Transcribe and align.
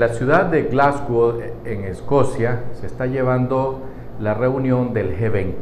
la 0.00 0.08
ciudad 0.08 0.46
de 0.46 0.64
Glasgow, 0.64 1.40
en 1.64 1.84
Escocia, 1.84 2.64
se 2.74 2.86
está 2.86 3.06
llevando 3.06 3.80
la 4.20 4.34
reunión 4.34 4.94
del 4.94 5.18
G20. 5.18 5.54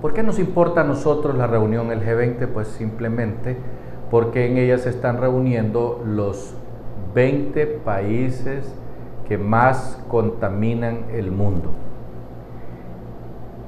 ¿Por 0.00 0.12
qué 0.12 0.22
nos 0.22 0.38
importa 0.38 0.82
a 0.82 0.84
nosotros 0.84 1.36
la 1.36 1.46
reunión 1.46 1.88
del 1.88 2.02
G20? 2.02 2.46
Pues 2.48 2.68
simplemente 2.68 3.56
porque 4.10 4.46
en 4.46 4.58
ella 4.58 4.78
se 4.78 4.90
están 4.90 5.20
reuniendo 5.20 6.02
los 6.06 6.54
20 7.14 7.66
países 7.84 8.72
que 9.26 9.38
más 9.38 10.02
contaminan 10.08 11.06
el 11.12 11.30
mundo. 11.30 11.70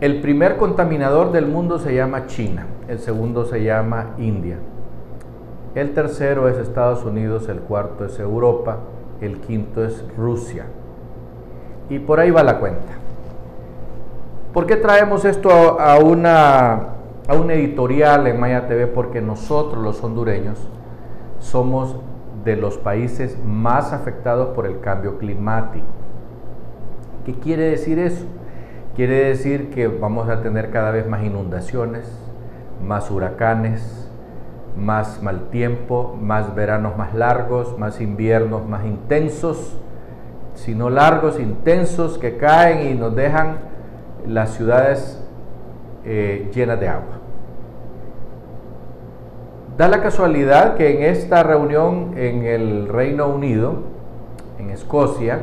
El 0.00 0.20
primer 0.20 0.56
contaminador 0.56 1.32
del 1.32 1.46
mundo 1.46 1.78
se 1.78 1.94
llama 1.94 2.26
China, 2.26 2.66
el 2.88 2.98
segundo 2.98 3.44
se 3.44 3.62
llama 3.62 4.14
India, 4.18 4.56
el 5.74 5.94
tercero 5.94 6.48
es 6.48 6.58
Estados 6.58 7.04
Unidos, 7.04 7.48
el 7.48 7.60
cuarto 7.60 8.04
es 8.04 8.18
Europa, 8.18 8.78
el 9.20 9.40
quinto 9.40 9.84
es 9.84 10.04
Rusia. 10.16 10.66
Y 11.88 11.98
por 11.98 12.20
ahí 12.20 12.30
va 12.30 12.42
la 12.42 12.58
cuenta. 12.58 12.92
¿Por 14.52 14.66
qué 14.66 14.76
traemos 14.76 15.24
esto 15.24 15.50
a, 15.80 15.98
una, 15.98 16.72
a 17.26 17.34
un 17.34 17.50
editorial 17.50 18.26
en 18.26 18.38
Maya 18.38 18.68
TV? 18.68 18.86
Porque 18.86 19.22
nosotros 19.22 19.82
los 19.82 20.04
hondureños 20.04 20.58
somos 21.38 21.96
de 22.44 22.56
los 22.56 22.76
países 22.76 23.38
más 23.44 23.92
afectados 23.92 24.48
por 24.54 24.66
el 24.66 24.80
cambio 24.80 25.16
climático. 25.16 25.86
¿Qué 27.24 27.34
quiere 27.34 27.70
decir 27.70 27.98
eso? 27.98 28.26
Quiere 28.96 29.24
decir 29.24 29.70
que 29.70 29.88
vamos 29.88 30.28
a 30.28 30.42
tener 30.42 30.70
cada 30.70 30.90
vez 30.90 31.08
más 31.08 31.22
inundaciones, 31.22 32.04
más 32.84 33.10
huracanes, 33.10 34.01
más 34.76 35.22
mal 35.22 35.48
tiempo, 35.50 36.16
más 36.20 36.54
veranos 36.54 36.96
más 36.96 37.14
largos, 37.14 37.78
más 37.78 38.00
inviernos 38.00 38.66
más 38.66 38.84
intensos, 38.84 39.76
sino 40.54 40.90
largos, 40.90 41.38
intensos, 41.40 42.18
que 42.18 42.36
caen 42.36 42.88
y 42.88 42.94
nos 42.98 43.14
dejan 43.14 43.56
las 44.26 44.54
ciudades 44.54 45.22
eh, 46.04 46.50
llenas 46.54 46.80
de 46.80 46.88
agua. 46.88 47.18
Da 49.76 49.88
la 49.88 50.02
casualidad 50.02 50.76
que 50.76 50.96
en 50.96 51.02
esta 51.02 51.42
reunión 51.42 52.12
en 52.16 52.44
el 52.44 52.88
Reino 52.88 53.28
Unido, 53.28 53.84
en 54.58 54.70
Escocia, 54.70 55.40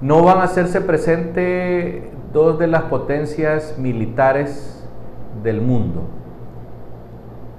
no 0.00 0.22
van 0.24 0.38
a 0.38 0.44
hacerse 0.44 0.80
presente 0.80 2.10
dos 2.32 2.58
de 2.58 2.66
las 2.66 2.84
potencias 2.84 3.76
militares 3.78 4.88
del 5.42 5.60
mundo 5.60 6.19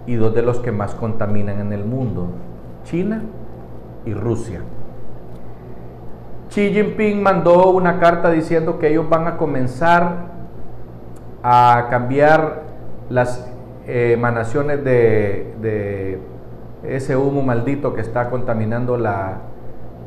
y 0.05 0.15
dos 0.15 0.33
de 0.33 0.41
los 0.41 0.59
que 0.59 0.71
más 0.71 0.95
contaminan 0.95 1.59
en 1.59 1.73
el 1.73 1.85
mundo, 1.85 2.27
China 2.83 3.21
y 4.05 4.13
Rusia. 4.13 4.61
Xi 6.49 6.73
Jinping 6.73 7.23
mandó 7.23 7.69
una 7.69 7.99
carta 7.99 8.29
diciendo 8.29 8.77
que 8.77 8.89
ellos 8.89 9.07
van 9.07 9.27
a 9.27 9.37
comenzar 9.37 10.31
a 11.43 11.87
cambiar 11.89 12.63
las 13.09 13.49
emanaciones 13.87 14.83
de, 14.83 16.19
ese 16.83 17.15
humo 17.15 17.41
maldito 17.41 17.93
que 17.93 18.01
está 18.01 18.29
contaminando 18.29 18.97
la, 18.97 19.37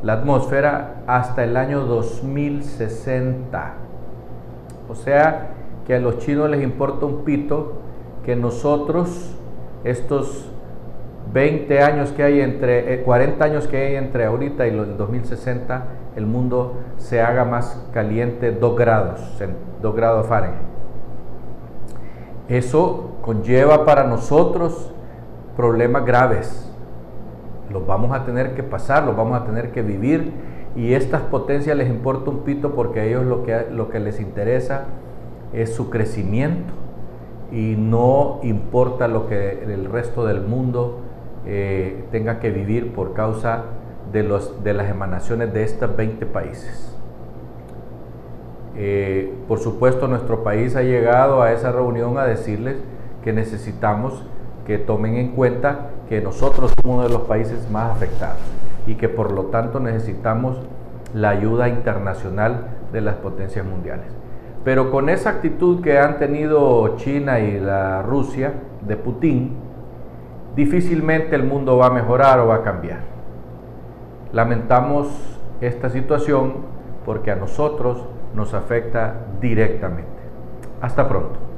la 0.03 0.15
atmósfera 0.15 0.97
hasta 1.07 1.45
el 1.45 1.57
año 1.57 1.81
2060. 1.87 3.75
O 4.89 4.95
sea 4.95 5.51
que 5.87 5.95
a 5.95 6.01
los 6.01 6.19
chinos 6.19 6.51
les 6.51 6.63
importa 6.63 7.07
un 7.07 7.25
pito 7.25 7.75
que 8.25 8.37
nosotros, 8.37 9.35
estos 9.85 10.51
20 11.33 11.81
años 11.81 12.13
que 12.13 12.23
hay 12.23 12.41
entre, 12.41 13.03
40 13.03 13.45
eh, 13.45 13.51
años 13.51 13.67
que 13.67 13.77
hay 13.77 13.97
entre 13.97 14.25
ahorita 14.25 14.67
y 14.67 14.71
el 14.71 14.97
2060, 14.97 15.85
el 16.17 16.27
mundo 16.27 16.75
se 16.97 17.21
haga 17.21 17.45
más 17.45 17.89
caliente 17.93 18.53
2 18.53 18.77
grados, 18.77 19.21
2 19.83 19.97
grados 19.97 20.27
Fahrenheit. 20.27 20.61
Eso 22.49 23.17
conlleva 23.23 23.85
para 23.85 24.05
nosotros 24.05 24.93
problemas 25.57 26.05
graves. 26.05 26.71
Los 27.71 27.87
vamos 27.87 28.13
a 28.13 28.25
tener 28.25 28.55
que 28.55 28.63
pasar, 28.63 29.05
los 29.05 29.17
vamos 29.17 29.41
a 29.41 29.45
tener 29.45 29.73
que 29.73 29.83
vivir 29.83 30.33
y 30.77 30.93
estas 30.93 31.23
potencias 31.23 31.77
les 31.77 31.89
importa 31.89 32.31
un 32.31 32.41
pito 32.41 32.75
porque 32.75 33.01
a 33.01 33.05
ellos 33.05 33.25
lo 33.25 33.45
que, 33.45 33.67
lo 33.71 33.89
que 33.89 34.01
les 34.01 34.21
interesa 34.21 34.85
es 35.53 35.75
su 35.75 35.89
crecimiento 35.89 36.84
y 37.53 37.77
no 37.77 38.41
importa 38.43 39.09
lo 39.09 39.27
que 39.27 39.63
el 39.65 39.87
resto 39.87 40.27
del 40.27 40.41
mundo 40.41 41.01
eh, 41.47 42.05
tenga 42.11 42.41
que 42.41 42.51
vivir 42.51 42.93
por 42.93 43.13
causa 43.13 43.65
de, 44.13 44.23
los, 44.23 44.63
de 44.65 44.75
las 44.75 44.89
emanaciones 44.89 45.53
de 45.53 45.65
estos 45.65 45.95
20 45.97 46.27
países. 46.27 46.95
Eh, 48.77 49.33
por 49.47 49.61
supuesto, 49.61 50.09
nuestro 50.09 50.43
país 50.43 50.75
ha 50.75 50.83
llegado 50.83 51.43
a 51.43 51.53
esa 51.53 51.71
reunión 51.71 52.19
a 52.19 52.25
decirles 52.25 52.77
que 53.23 53.33
necesitamos 53.33 54.25
que 54.67 54.79
tomen 54.79 55.17
en 55.17 55.33
cuenta 55.33 55.91
que 56.09 56.21
nosotros 56.21 56.73
somos 56.83 56.97
uno 56.97 57.09
de 57.09 57.15
los 57.15 57.23
países 57.23 57.71
más 57.71 57.93
afectados 57.93 58.41
y 58.87 58.97
que 58.97 59.09
por 59.09 59.33
lo 59.33 59.45
tanto 59.45 59.81
necesitamos 59.81 60.59
la 61.15 61.31
ayuda 61.31 61.69
internacional 61.69 62.67
de 62.93 63.01
las 63.01 63.17
potencias 63.17 63.65
mundiales. 63.65 64.07
Pero 64.65 64.91
con 64.91 65.11
esa 65.11 65.31
actitud 65.31 65.83
que 65.83 65.99
han 65.99 66.19
tenido 66.19 66.97
China 66.97 67.39
y 67.39 67.61
la 67.61 68.03
Rusia 68.03 68.55
de 68.81 68.97
Putin, 68.97 69.55
difícilmente 70.57 71.37
el 71.37 71.45
mundo 71.45 71.77
va 71.77 71.87
a 71.87 71.91
mejorar 71.91 72.41
o 72.41 72.47
va 72.47 72.57
a 72.57 72.63
cambiar. 72.63 73.01
Lamentamos 74.33 75.09
esta 75.61 75.91
situación 75.91 76.55
porque 77.05 77.31
a 77.31 77.37
nosotros 77.37 78.07
nos 78.35 78.55
afecta 78.55 79.15
directamente. 79.41 80.09
Hasta 80.81 81.09
pronto. 81.09 81.54